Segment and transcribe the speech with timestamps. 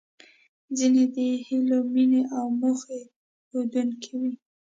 [0.77, 1.17] ځينې د
[1.47, 2.99] هیلو، مينې او موخې
[3.47, 4.33] ښودونکې وې.